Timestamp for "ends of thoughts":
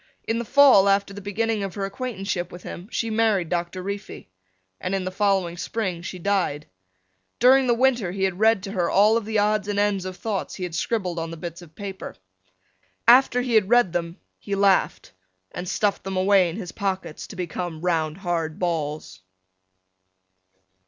9.77-10.55